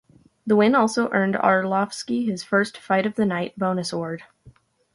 The 0.47 0.55
win 0.55 0.73
also 0.73 1.11
earned 1.11 1.35
Arlovski 1.35 2.25
his 2.27 2.43
first 2.43 2.75
"Fight 2.75 3.05
of 3.05 3.13
the 3.13 3.25
Night" 3.27 3.53
bonus 3.59 3.93
award. 3.93 4.23